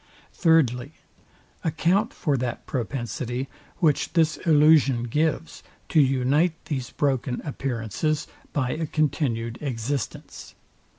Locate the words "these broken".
6.65-7.39